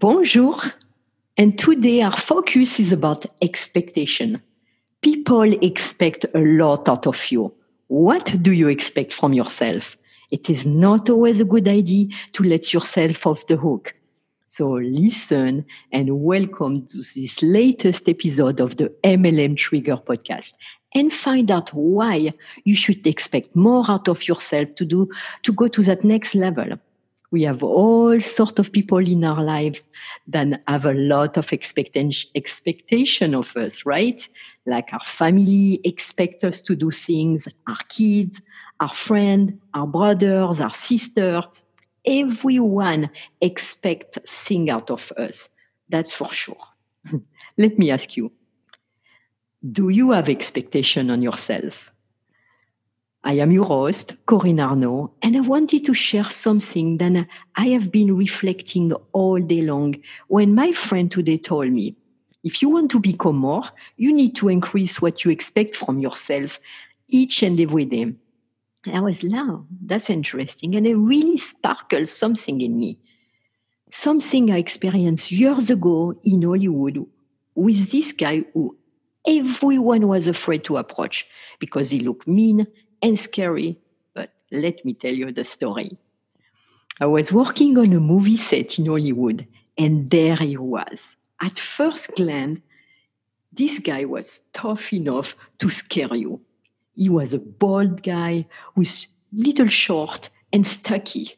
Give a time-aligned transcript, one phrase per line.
[0.00, 0.58] Bonjour.
[1.36, 4.40] And today our focus is about expectation.
[5.02, 7.52] People expect a lot out of you.
[7.88, 9.98] What do you expect from yourself?
[10.30, 13.94] It is not always a good idea to let yourself off the hook.
[14.48, 20.54] So listen and welcome to this latest episode of the MLM Trigger podcast
[20.94, 22.32] and find out why
[22.64, 25.10] you should expect more out of yourself to do
[25.42, 26.78] to go to that next level
[27.30, 29.88] we have all sort of people in our lives
[30.26, 34.28] that have a lot of expectation of us right?
[34.66, 38.40] Like our family expect us to do things our kids
[38.80, 41.42] our friend our brothers our sister.
[42.06, 43.10] Everyone
[43.40, 45.48] expect thing out of us
[45.88, 46.64] that's for sure.
[47.58, 48.32] Let me ask you
[49.72, 51.90] do you have expectation on yourself
[53.22, 57.92] I am your host, Corinne Arnaud, and I wanted to share something that I have
[57.92, 61.96] been reflecting all day long when my friend today told me,
[62.42, 63.64] if you want to become more,
[63.98, 66.58] you need to increase what you expect from yourself
[67.08, 68.02] each and every day.
[68.86, 70.74] And I was like, oh, that's interesting.
[70.74, 72.98] And it really sparkled something in me.
[73.92, 77.04] Something I experienced years ago in Hollywood
[77.54, 78.78] with this guy who
[79.26, 81.26] everyone was afraid to approach
[81.58, 82.66] because he looked mean,
[83.02, 83.78] and scary,
[84.14, 85.96] but let me tell you the story.
[87.00, 89.46] I was working on a movie set in Hollywood,
[89.78, 91.16] and there he was.
[91.40, 92.60] At first glance,
[93.52, 96.40] this guy was tough enough to scare you.
[96.94, 101.36] He was a bald guy with little short and stocky,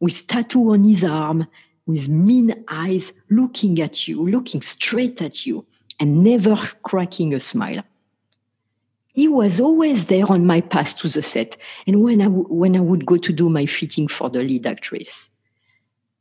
[0.00, 1.46] with tattoo on his arm,
[1.86, 5.64] with mean eyes looking at you, looking straight at you,
[6.00, 7.84] and never cracking a smile
[9.16, 11.56] he was always there on my path to the set.
[11.86, 14.66] And when I, w- when I would go to do my fitting for the lead
[14.66, 15.30] actress,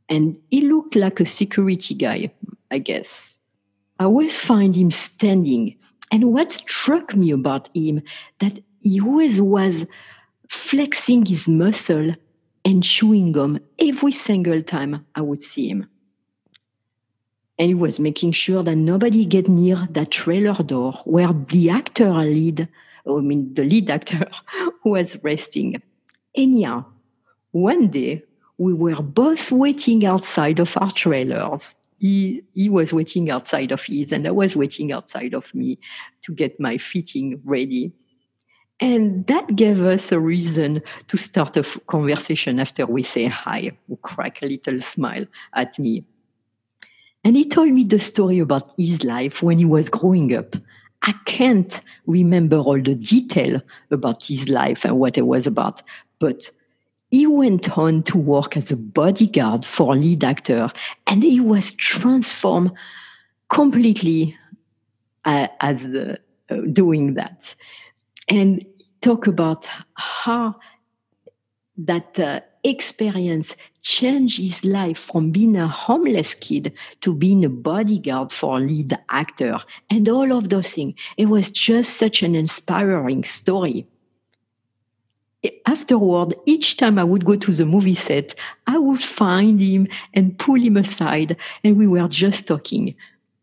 [0.07, 2.31] and he looked like a security guy,
[2.71, 3.37] I guess.
[3.99, 5.75] I always find him standing.
[6.09, 8.01] And what struck me about him
[8.39, 9.85] that he always was
[10.47, 12.15] flexing his muscle
[12.63, 15.89] and chewing gum every single time I would see him.
[17.59, 22.09] And he was making sure that nobody get near that trailer door where the actor
[22.13, 22.69] lead
[23.07, 24.27] I mean, the lead actor
[24.85, 25.81] was resting.
[26.35, 26.85] Anyhow,
[27.51, 28.23] one day
[28.57, 31.75] we were both waiting outside of our trailers.
[31.99, 35.79] He, he was waiting outside of his, and I was waiting outside of me
[36.23, 37.93] to get my fitting ready.
[38.79, 43.95] And that gave us a reason to start a conversation after we say hi, who
[43.97, 46.03] crack a little smile at me.
[47.23, 50.55] And he told me the story about his life when he was growing up
[51.05, 53.61] I can't remember all the detail
[53.91, 55.83] about his life and what it was about,
[56.19, 56.49] but
[57.11, 60.71] he went on to work as a bodyguard for lead actor
[61.05, 62.71] and he was transformed
[63.49, 64.35] completely
[65.25, 67.53] uh, as the, uh, doing that.
[68.27, 68.65] And
[69.01, 70.55] talk about how
[71.77, 78.33] that uh, experience changed his life from being a homeless kid to being a bodyguard
[78.33, 79.59] for lead actor
[79.89, 80.95] and all of those things.
[81.17, 83.85] It was just such an inspiring story.
[85.67, 88.33] Afterward, each time I would go to the movie set,
[88.65, 92.95] I would find him and pull him aside, and we were just talking.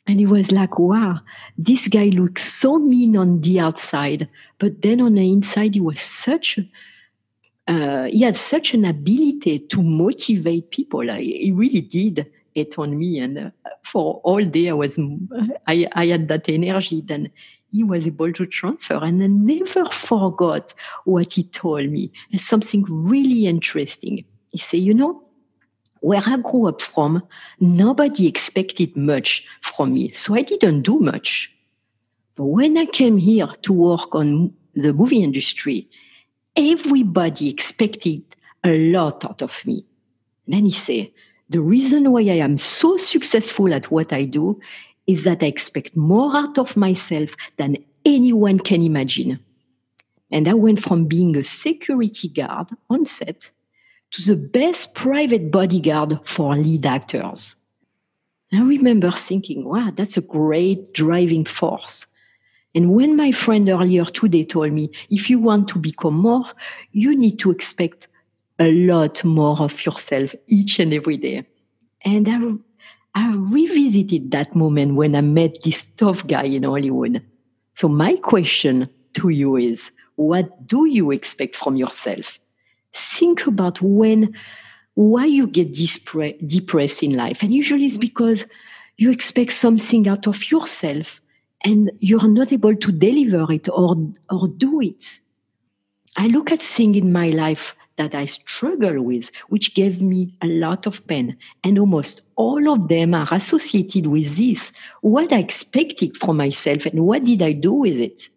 [0.08, 1.20] And he was like, wow,
[1.56, 4.28] this guy looks so mean on the outside,
[4.58, 6.66] but then on the inside, he was such a
[7.68, 11.10] uh, he had such an ability to motivate people.
[11.10, 13.50] I, he really did it on me, and uh,
[13.84, 14.98] for all day I was
[15.66, 17.02] I, I had that energy.
[17.02, 17.30] Then
[17.70, 20.74] he was able to transfer, and I never forgot
[21.04, 22.12] what he told me.
[22.30, 24.24] It's something really interesting.
[24.50, 25.22] He said, "You know."
[26.04, 27.22] Where I grew up from,
[27.60, 31.48] nobody expected much from me, so I didn't do much.
[32.34, 35.88] But when I came here to work on the movie industry,
[36.56, 38.22] everybody expected
[38.64, 39.84] a lot out of me.
[40.46, 41.10] And then he said,
[41.48, 44.60] the reason why I am so successful at what I do
[45.06, 49.38] is that I expect more out of myself than anyone can imagine.
[50.30, 53.50] And I went from being a security guard on set
[54.12, 57.56] to the best private bodyguard for lead actors.
[58.52, 62.06] I remember thinking, wow, that's a great driving force.
[62.74, 66.44] And when my friend earlier today told me, if you want to become more,
[66.92, 68.08] you need to expect
[68.58, 71.46] a lot more of yourself each and every day.
[72.04, 72.28] And
[73.14, 77.22] I, I revisited that moment when I met this tough guy in Hollywood.
[77.74, 82.38] So my question to you is, what do you expect from yourself?
[82.94, 84.34] Think about when
[84.94, 87.42] why you get depressed in life.
[87.42, 88.44] And usually it's because
[88.98, 91.21] you expect something out of yourself
[91.64, 93.96] and you're not able to deliver it or,
[94.30, 95.20] or do it.
[96.16, 100.46] I look at things in my life that I struggle with, which gave me a
[100.46, 101.36] lot of pain.
[101.62, 104.72] And almost all of them are associated with this.
[105.02, 108.28] What I expected from myself and what did I do with it?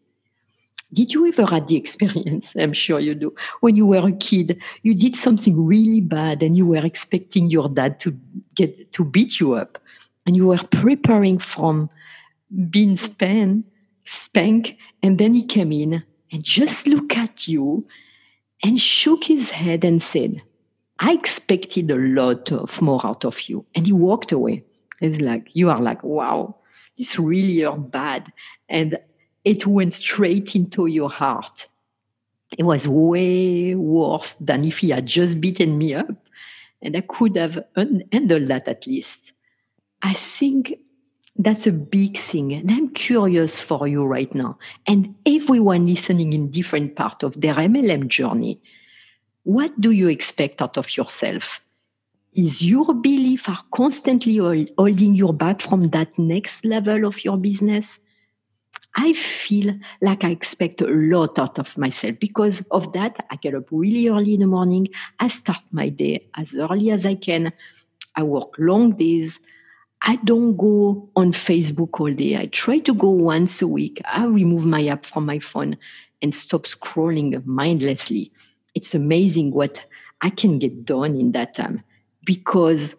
[0.94, 2.56] Did you ever had the experience?
[2.56, 3.34] I'm sure you do.
[3.62, 7.70] When you were a kid, you did something really bad and you were expecting your
[7.70, 8.18] dad to
[8.56, 9.82] get to beat you up.
[10.26, 11.90] And you were preparing from
[12.70, 13.70] being spanked,
[14.06, 17.88] spank, and then he came in and just looked at you
[18.64, 20.42] and shook his head and said,
[21.00, 23.66] I expected a lot of more out of you.
[23.76, 24.64] And he walked away.
[25.02, 26.56] It's like, you are like, wow,
[26.98, 28.32] this really hurt bad.
[28.70, 28.98] And
[29.44, 31.68] it went straight into your heart.
[32.58, 36.16] It was way worse than if he had just beaten me up.
[36.82, 39.34] And I could have handled that at least.
[40.02, 40.76] I think
[41.38, 42.54] that's a big thing.
[42.54, 47.56] And I'm curious for you right now and everyone listening in different part of their
[47.56, 48.62] MLM journey.
[49.44, 51.60] What do you expect out of yourself?
[52.34, 54.38] Is your belief are constantly
[54.78, 58.00] holding you back from that next level of your business?
[58.98, 63.26] I feel like I expect a lot out of myself because of that.
[63.30, 64.88] I get up really early in the morning.
[65.20, 67.52] I start my day as early as I can.
[68.16, 69.40] I work long days.
[70.08, 72.38] I don't go on Facebook all day.
[72.38, 74.02] I try to go once a week.
[74.06, 75.78] I remove my app from my phone
[76.22, 78.32] and stop scrolling mindlessly.
[78.76, 79.82] It's amazing what
[80.22, 81.84] I can get done in that time
[82.24, 82.94] because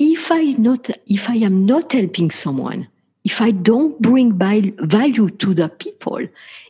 [0.00, 2.88] if I not if I am not helping someone,
[3.24, 6.26] if I don't bring value to the people,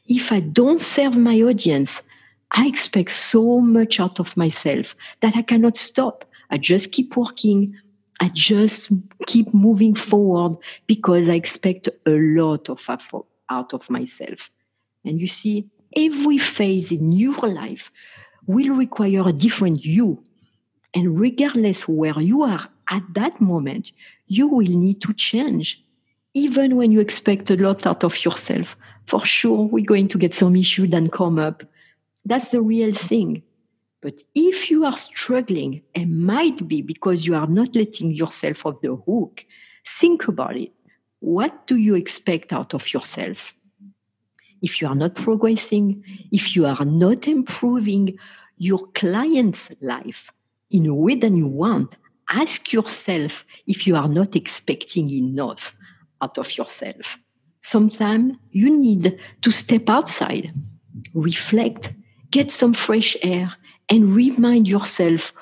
[0.08, 2.02] if I don't serve my audience,
[2.50, 6.26] I expect so much out of myself that I cannot stop.
[6.50, 7.78] I just keep working.
[8.20, 8.92] I just
[9.26, 14.50] keep moving forward because I expect a lot of effort out of myself.
[15.04, 17.90] And you see, every phase in your life
[18.46, 20.22] will require a different you.
[20.94, 23.92] And regardless where you are at that moment,
[24.26, 25.82] you will need to change.
[26.34, 28.76] Even when you expect a lot out of yourself,
[29.06, 31.62] for sure we're going to get some issues that come up.
[32.24, 33.42] That's the real thing.
[34.02, 38.80] But if you are struggling, it might be because you are not letting yourself off
[38.82, 39.44] the hook.
[39.86, 40.72] Think about it.
[41.20, 43.38] What do you expect out of yourself?
[44.60, 46.02] If you are not progressing,
[46.32, 48.18] if you are not improving
[48.56, 50.30] your client's life
[50.70, 51.94] in a way that you want,
[52.28, 55.76] ask yourself if you are not expecting enough
[56.20, 57.06] out of yourself.
[57.62, 60.52] Sometimes you need to step outside,
[61.14, 61.92] reflect,
[62.30, 63.52] get some fresh air,
[63.92, 65.34] and remind yourself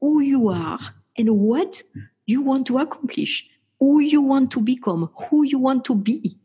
[0.00, 0.80] who you are
[1.16, 1.80] and what
[2.26, 3.46] you want to accomplish,
[3.78, 6.36] who you want to become, who you want to be.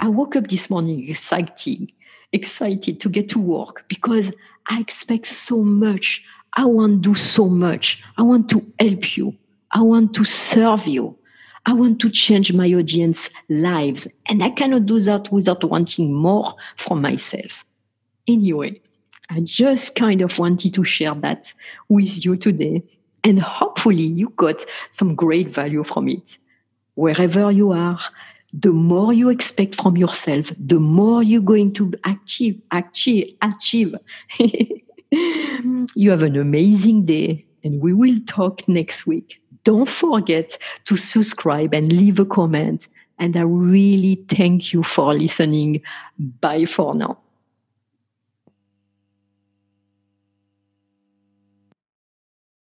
[0.00, 1.90] I woke up this morning excited,
[2.34, 4.30] excited to get to work because
[4.68, 6.22] I expect so much.
[6.52, 8.02] I want to do so much.
[8.18, 9.34] I want to help you.
[9.72, 11.16] I want to serve you.
[11.64, 14.06] I want to change my audience lives.
[14.26, 17.64] And I cannot do that without wanting more from myself.
[18.26, 18.82] Anyway,
[19.30, 21.52] I just kind of wanted to share that
[21.88, 22.82] with you today.
[23.24, 26.38] And hopefully you got some great value from it.
[26.94, 28.00] Wherever you are,
[28.52, 33.94] the more you expect from yourself, the more you're going to achieve, achieve, achieve.
[35.94, 39.40] you have an amazing day and we will talk next week.
[39.64, 40.56] Don't forget
[40.86, 42.88] to subscribe and leave a comment.
[43.18, 45.82] And I really thank you for listening.
[46.40, 47.18] Bye for now.